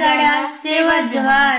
[0.00, 1.58] सेवा जोहार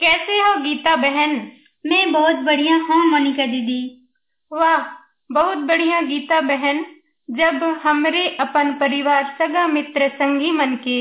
[0.00, 1.50] कैसे हो गीता बहन?
[1.84, 4.08] मैं बहुत बढ़िया हूँ मोनिका दीदी।
[4.52, 4.86] वाह
[5.30, 6.84] बहुत बढ़िया गीता बहन।
[7.28, 10.96] जब हमरे अपन परिवार सगा मित्र संगी मन के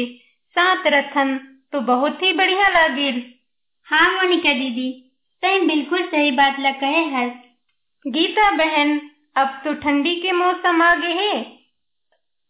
[0.55, 1.37] साथ रथन
[1.73, 3.21] तो बहुत ही बढ़िया लागिल।
[3.87, 4.91] हाँ मोनिका दीदी
[5.43, 7.31] तय बिल्कुल सही बात ला कहे हस
[8.05, 8.99] गीता बहन
[9.35, 11.41] अब तो ठंडी के मौसम आ गए है।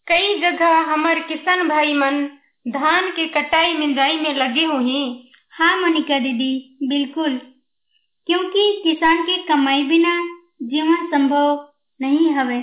[0.08, 2.30] कई जगह हमार किसान भाई मन
[2.68, 7.38] धान के कटाई मिंजाई में लगे हुए हाँ मोनिका दीदी, बिल्कुल।
[8.28, 10.28] क्योंकि किसान के कमाई बिना
[10.64, 12.62] जीवन संभव नहीं हवे।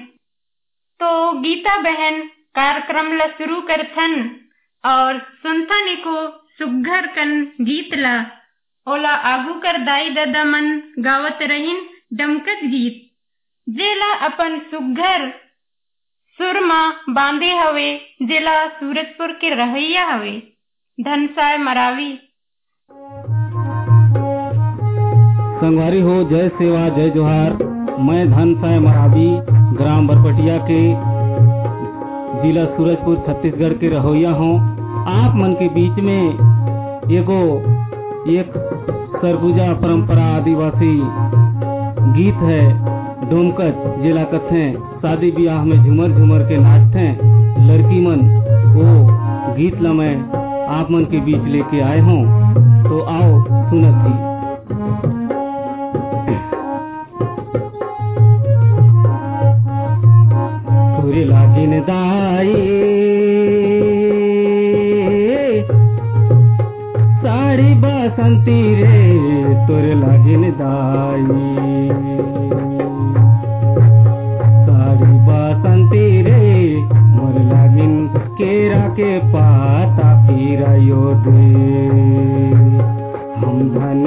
[1.00, 2.22] तो गीता बहन
[2.54, 4.40] कार्यक्रम ला शुरू करथन
[4.84, 8.26] और सुनथन को सुघर कन गीत ला।
[8.88, 13.10] ओला आगू कर दाई दादा मन गावत रहिन डमकत गीत।
[13.68, 15.45] जेला अपन सुघर
[16.38, 16.80] सुरमा
[17.16, 17.88] बांधे हवे
[18.28, 20.32] जिला सूरजपुर के रहैया हवे
[20.98, 22.12] धनसाय मरावी
[25.60, 27.52] संगवारी हो जय सेवा जय जोहार
[28.08, 29.28] मैं धन साय मरावी
[29.78, 30.80] ग्राम बरपटिया के
[32.42, 34.52] जिला सूरजपुर छत्तीसगढ़ के रहोइया हूँ
[35.14, 37.40] आप मन के बीच में एगो
[38.38, 38.52] एक
[39.22, 40.92] सरगुजा परंपरा आदिवासी
[42.18, 42.60] गीत है
[43.30, 47.10] डोमकच जिला कथे शादी ब्याह में झुमर झुमर के नाचते
[47.66, 48.36] लड़की मन
[48.76, 49.16] वो
[49.56, 52.46] गीत ला मैं आप मन के बीच लेके आए हूँ।
[52.84, 54.26] तो आओ, सुनत ही।
[61.02, 62.54] तुरे लागिन दाई।
[67.14, 69.18] साड़ी बसंती रे,
[69.66, 71.45] तुरे लागिन दाई।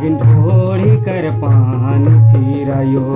[0.00, 3.06] नागिन ढोड़ी कर पान फिरा यो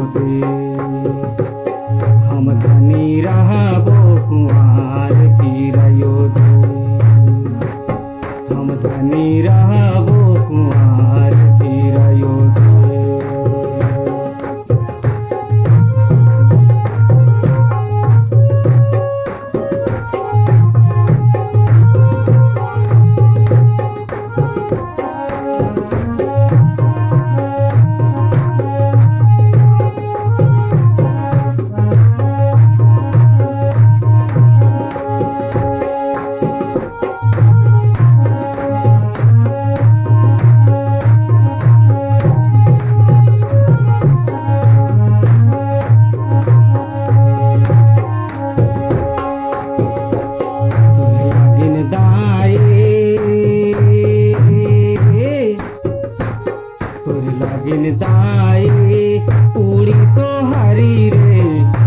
[57.55, 58.69] भजन दाई
[59.55, 61.84] पूरी तो हरी रे।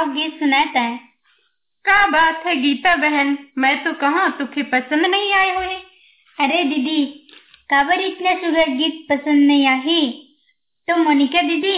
[0.00, 0.96] मनभाव गीत सुनाता है।
[1.84, 5.74] का बात है गीता बहन, मैं तो कहा तुखे पसंद नहीं आए हुए।
[6.38, 7.04] अरे दीदी
[7.70, 10.10] काबर इतना सुगर गीत पसंद नहीं आई
[10.88, 11.76] तो मोनिका दीदी,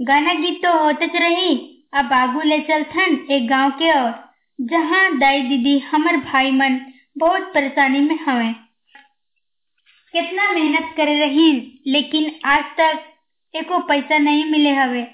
[0.00, 1.54] गाना गीत तो होते रही।
[1.94, 4.12] अब आगू ले चलथन एक गाँव के और,
[4.58, 6.80] जहाँ दाई दीदी हमर भाई मन
[7.18, 8.52] बहुत परेशानी में हवे।
[10.14, 11.50] कितना मेहनत करे रही,
[11.86, 13.02] लेकिन आज तक
[13.54, 15.06] एको पैसा नहीं मिले हवे।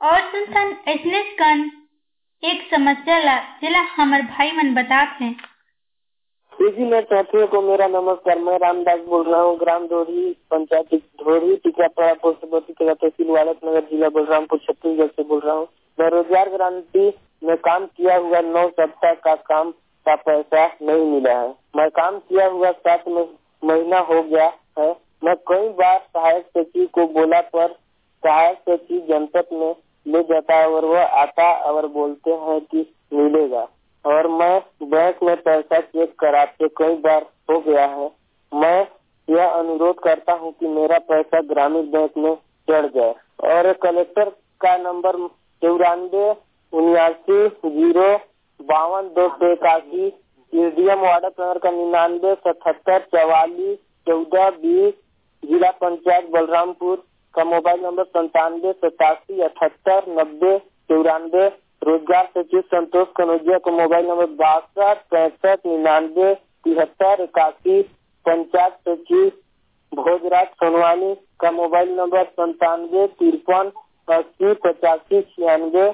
[0.00, 0.72] और सुनसन
[1.38, 1.70] कन,
[2.42, 5.36] एक समस्या ला, जिला हमार भाई मन बताते हैं।
[6.52, 10.94] जी मैं साथियों को मेरा नमस्कार, मैं रामदास बोल रहा हूँ, ग्राम धोरी पंचायत
[11.64, 15.66] टिकापाड़ा पोस्टपति तहसील नगर जिला बलरामपुर, छत्तीसगढ़ से बोल रहा हूँ।
[15.98, 17.08] मैं रोज़गार गारंटी
[17.44, 19.70] में काम किया हुआ नौ सप्ताह का काम
[20.06, 24.90] का पैसा नहीं मिला है। मैं काम किया हुआ सात महीना हो गया है।
[25.24, 27.72] मैं कई बार सहायक सचिव को बोला पर
[28.22, 29.74] सहायक सचिव जनपद में
[30.08, 33.66] ले जाता है और वह आता और बोलते हैं कि मिलेगा।
[34.04, 38.10] और मैं बैंक में पैसा चेक कराते कई बार हो गया है।
[38.52, 38.86] मैं
[39.28, 42.34] यह अनुरोध करता हूँ कि मेरा पैसा ग्रामीण बैंक में
[42.68, 43.14] चढ़ जाए।
[43.44, 45.16] और कलेक्टर का नंबर
[45.62, 46.30] चौरानवे
[46.72, 48.08] उन्यासी ज़ीरो
[48.60, 50.06] बावन दो सौ इक्यासी
[50.52, 54.94] एडीएम वार्ड नगर का निन्यानवे सतहत्तर, चौवालीस, चौदह, बीस,
[55.42, 56.96] जिला पंचायत बलरामपुर
[57.38, 60.58] का मोबाइल नंबर संतानवे सतासी, अठहत्तर, नब्बे,
[60.90, 61.46] चौरानवे,
[61.82, 66.32] रोज़गार सचिव संतोष कनौजिया का मोबाइल नंबर बासठ, पैंसठ, निन्यानवे,
[66.64, 67.82] तिहत्तर, इक्यासी,
[68.26, 69.30] पंचायत सचिव
[69.92, 73.70] भोजराज सोनवानी का मोबाइल नंबर संतानवे तिरपन,
[74.08, 75.90] अस्सी, पचासी, छियानवे।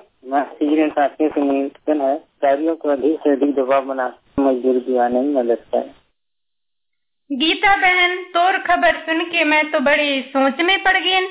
[0.54, 4.06] सीज़न साथियों से निवेदन है। कार्यों को अधिक से अधिक दबाव बना
[4.40, 5.92] मजदूर दिवाने में मदद करें।
[7.32, 11.26] गीता बहन, तोर खबर सुन के मैं तो बड़े सोच में पड़ गई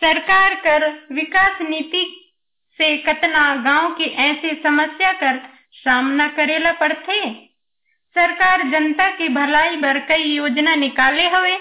[0.00, 2.30] सरकार कर विकास नीति
[2.78, 5.40] से कतना गाँव की ऐसी समस्या कर
[5.72, 7.34] सामना करेला पड़ते
[8.14, 11.58] सरकार जनता की भलाई बर कई योजना निकाले हुए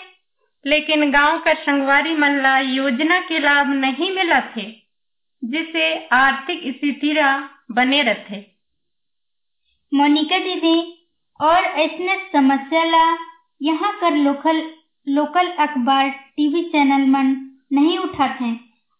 [0.66, 4.72] लेकिन गाँव का संगवारी मन ला योजना के लाभ नहीं मिला थे
[5.44, 7.16] जिससे आर्थिक स्थिति
[7.72, 8.52] बने रहते
[9.94, 11.08] मोनिका दीदी,
[11.42, 14.62] और ऐसने समस्या ला यहाँ कर लोकल
[15.08, 17.36] लोकल अखबार, टीवी चैनल मन
[17.74, 18.52] नहीं उठाते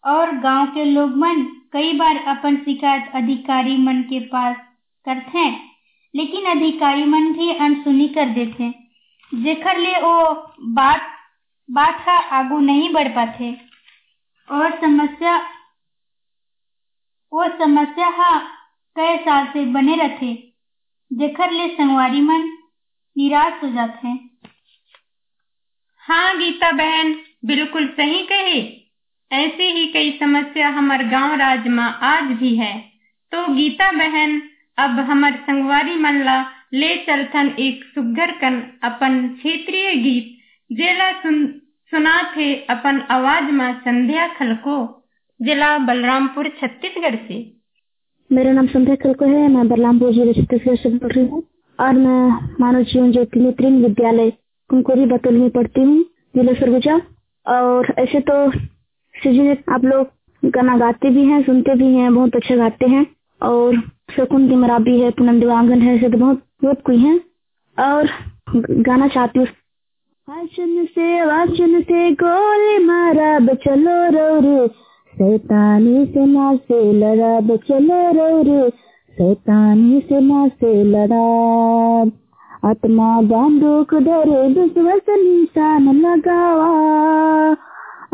[0.04, 4.56] और गाँव के लोग मन कई बार अपन शिकायत अधिकारी मन के पास
[5.06, 5.60] करते हैं,
[6.14, 8.70] लेकिन अधिकारी मन भी अनसुनी कर देते
[9.32, 10.32] जेखर ले वो
[10.74, 11.06] बात
[11.68, 13.50] बात का आगू नहीं बढ़ पाते
[14.48, 15.36] और समस्या,
[17.32, 18.38] वो समस्या हा
[18.96, 20.32] कई साल से बने रहते।
[21.10, 22.48] जेखर ले संगवारी मन
[23.16, 24.14] निराश हो जाते
[26.10, 28.78] हैं, गीता बहन, बिल्कुल सही कहे।
[29.32, 32.78] ऐसे ही कई समस्या हमार गाँव राज में आज भी है।
[33.32, 34.42] तो गीता बहन,
[34.78, 40.38] अब हमार संगवारी मन ला चलथन एक सुग्घर कन अपन क्षेत्रीय गीत,
[40.72, 41.46] जेला सुन
[41.90, 45.06] सुना थे अपन आवाज़ में संध्या खलको,
[45.42, 47.52] जिला बलरामपुर, छत्तीसगढ़ से।
[48.32, 51.42] मेरा नाम संध्या खलको है, मैं बलरामपुर जिला, छत्तीसगढ़ से बोल रही हूँ।
[51.80, 54.32] और मैं मानव जीवन ज्योति नेत्रीन विद्यालय
[54.68, 56.04] कुमकुरी बतौल में पढ़ती हूँ।
[56.36, 57.00] जिला सरगुजा।
[57.46, 58.50] और ऐसे तो
[59.14, 60.06] सीजी आप लोग
[60.44, 63.06] गाना गाते भी हैं, सुनते भी हैं, बहुत अच्छा गाते हैं।
[63.42, 63.76] और
[64.16, 67.20] शकुन की मराबी है, पूनम दिवांगन है, ऐसे तो बहुत बहुत कोई है।
[67.78, 68.08] और
[68.70, 69.46] गाना चाहती हूँ।
[70.30, 74.68] वाचन से वाचन से गोली मारा चलो रो
[75.18, 78.70] सैतानी से ना से लड़ा चलो रो
[79.18, 81.24] सैतानी से ना से लड़ा
[82.62, 86.70] आत्मा बंदूक धरे विश्वस निशान लगावा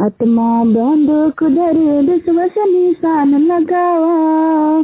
[0.07, 4.79] आत्मा बंदूक धरे विश्वस निशान लगावा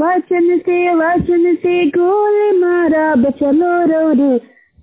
[0.00, 4.36] वचन से वचन से गोली मारा चलो रो रे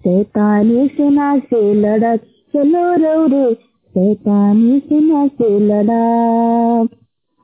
[0.06, 3.54] सैतानी सेना से लड़ा चलो रो रे
[3.96, 6.04] सैतानी सेना से लड़ा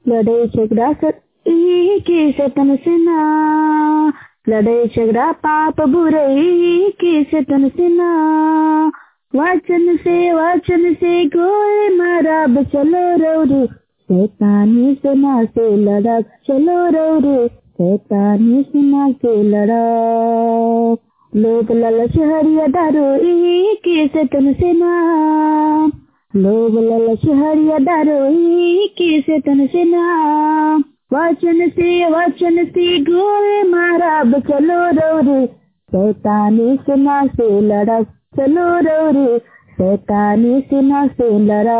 [0.06, 1.20] लड़े झगड़ा सर
[2.08, 3.20] के सतन सेना
[4.50, 8.12] लड़े झगड़ा पाप बुरई के सतन सेना
[9.34, 13.66] वचन से वचन से गोली मारा चलो रो रे
[14.10, 19.82] सैतानी सेना से लड़ा चलो रो रे सैतानी सेना से लड़ा
[21.34, 23.06] लोग ललच हरिया दारू
[23.88, 24.96] के सतन सेना
[26.34, 28.20] लोग ललच हरिया दारू
[28.98, 30.04] के सतन सेना
[31.14, 34.92] वचन से वचन से गोले मारा चलो
[35.22, 35.46] रो
[35.92, 38.80] सैतानी सेना से लड़ा, चलो
[39.12, 39.40] रो
[39.72, 41.78] सैतानी सेना से लड़ा।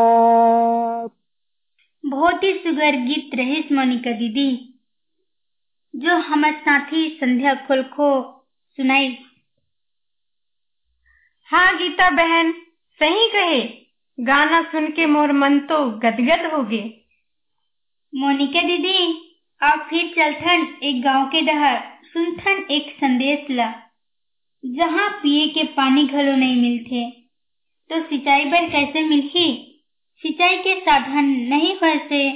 [2.06, 4.80] बहुत ही सुगर गीत रहीस मोनिका दीदी।
[5.96, 8.24] जो हमारे साथी संध्या खोल को
[8.78, 9.18] सुनाई।
[11.46, 12.52] हाँ गीता बहन,
[13.00, 13.70] सही कहे।
[14.20, 17.01] गाना सुन के मोर मन तो गदगद हो गए।
[18.14, 18.98] मोनिका दीदी,
[19.62, 23.68] आप फिर चलथन एक गाँव के डहर सुनथन एक संदेश ला।
[24.64, 27.04] जहाँ पिए के पानी घलो नहीं मिलते
[27.90, 29.48] तो सिंचाई बर कैसे मिलही?
[30.24, 32.32] सिंचाई के साधन नहीं होए से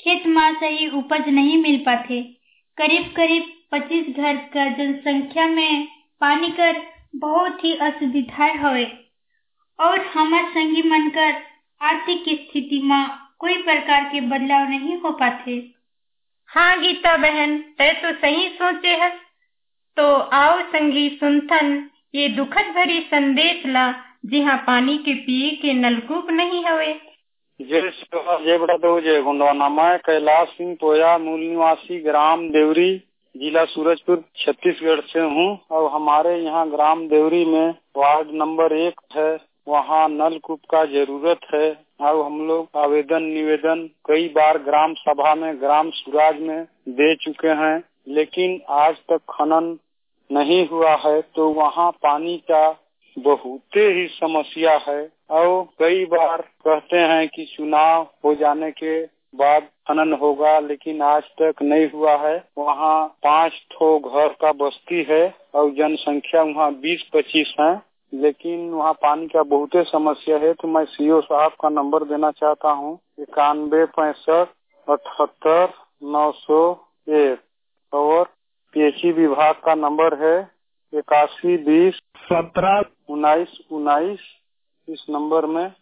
[0.00, 2.22] खेत में सही उपज नहीं मिल पाते।
[2.78, 5.86] करीब करीब 25 घर का जनसंख्या में
[6.20, 6.82] पानी कर
[7.16, 8.86] बहुत ही असुविधाएँ हुए।
[9.78, 11.42] और हमारे संगी मनकर
[11.80, 15.70] आर्थिक स्थिति में कोई प्रकार के बदलाव नहीं हो पाते।
[16.50, 19.10] हाँ गीता बहन तय तो सही सोचे है।
[19.96, 23.94] तो आओ संगी सुनथन ये दुखद भरी संदेश ला
[24.26, 26.92] जहाँ पानी के पिए के नलकूप नहीं हवे।
[27.60, 27.90] जय
[29.00, 32.96] जय गुंडवाना। मैं कैलाश सिंह तोया मूल निवासी ग्राम देवरी,
[33.34, 39.38] जिला सूरजपुर, छत्तीसगढ़ से हूँ। और हमारे यहाँ ग्राम देवरी में वार्ड नंबर एक है।
[39.68, 45.60] वहाँ नलकूप का ज़रूरत है। और हम लोग आवेदन, निवेदन कई बार ग्राम सभा में,
[45.60, 49.76] ग्राम सुराज में दे चुके हैं, लेकिन आज तक खनन
[50.30, 52.68] नहीं हुआ है तो वहाँ पानी का
[53.16, 59.00] बहुत ही समस्या है। और कई बार कहते हैं कि चुनाव हो जाने के
[59.36, 65.02] बाद खनन होगा, लेकिन आज तक नहीं हुआ है। वहाँ पाँच ठो घर का बस्ती
[65.10, 67.74] है, और जनसंख्या वहाँ बीस पच्चीस है।
[68.12, 72.30] लेकिन वहाँ पानी का बहुत ही समस्या है तो मैं सीओ साहब का नंबर देना
[72.30, 74.48] चाहता हूँ। इक्यानवे पैंसठ
[74.88, 75.72] अठहत्तर
[76.02, 76.60] नौ सौ
[77.08, 77.40] एक।
[77.92, 78.24] और
[78.74, 80.50] पीएचई विभाग का नंबर है
[80.92, 84.20] इक्यासी बीस सत्रह उन्नीस उन्नीस।
[84.88, 85.72] इस नंबर में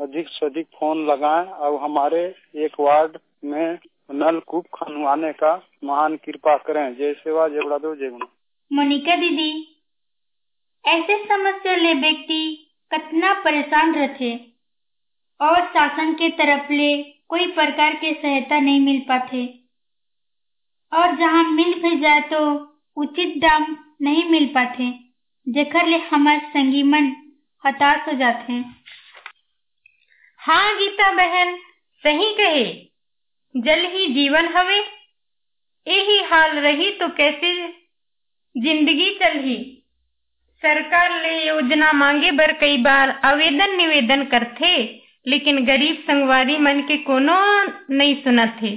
[0.00, 2.22] अधिक से अधिक फ़ोन लगाएँ। और हमारे
[2.56, 3.78] एक वार्ड में
[4.12, 5.54] नलकूप खनवाने का
[5.84, 8.26] महान कृपा करें। जय सेवा जय दो जय गुण
[8.70, 9.69] मोनिका दीदी।
[10.84, 14.34] ऐसे समस्या ले व्यक्ति कितना परेशान रहते
[15.40, 19.44] और शासन के तरफ़ ले कोई प्रकार के सहायता नहीं मिल पाते
[20.92, 22.40] और जहाँ मिल भी जाए तो
[22.96, 24.90] उचित दाम नहीं मिल पाते
[25.46, 27.12] जेकर ले हमारे संगी मन
[27.66, 28.78] हताश हो जाते हैं
[30.40, 31.56] हाँ गीता बहन,
[32.04, 32.64] सही कहे।
[33.54, 34.78] जल ही जीवन हवे
[35.86, 37.52] यही हाल रही तो कैसे
[38.54, 39.79] ज़िंदगी चलही।
[40.62, 44.72] सरकार ले योजना मांगे बर कई बार आवेदन निवेदन करथे,
[45.26, 47.36] लेकिन गरीब संगवारी मन के कोनो
[47.90, 48.76] नहीं सुनत थे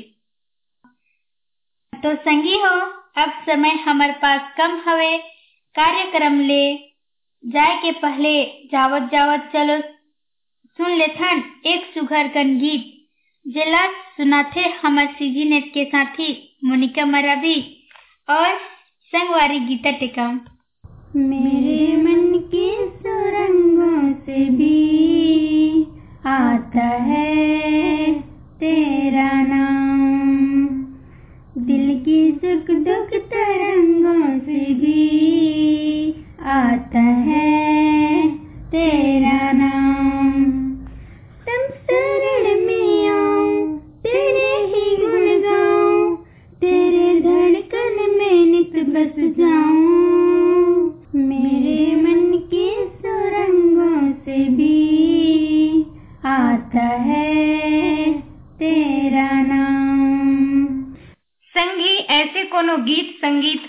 [1.94, 2.76] तो संगी हो,
[3.16, 5.18] अब समय हमारे पास कम हवे।
[5.76, 6.64] कार्यक्रम ले
[7.44, 8.34] जाए के पहले
[8.72, 9.80] जावत जावत चलो।
[10.80, 12.90] सुन लेथन एक सुघर गन गीत।
[13.46, 13.86] जिला
[14.18, 16.32] सुनाथे हमार सीजी नेट के साथी
[16.64, 17.56] मोनिका मराबी
[18.30, 18.58] और
[19.14, 20.40] संगवारी गीता टिकाम।
[21.16, 25.88] मेरे मन की सुरंगों से भी
[26.26, 28.14] आता है
[28.60, 30.68] तेरा नाम।
[31.58, 36.16] दिल की सुख दुख तरंगों से भी
[36.46, 38.38] आता है
[38.72, 39.23] तेरा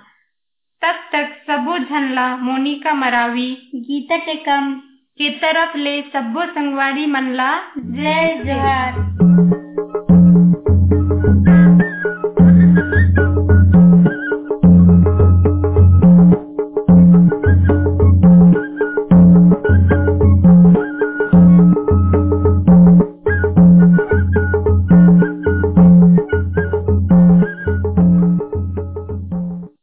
[0.82, 4.72] तब तक सबो झनला मोनिका मरावी, गीता टेकम
[5.20, 9.47] के तरफ़ ले सब्बो संगवारी मनला। जय जोहार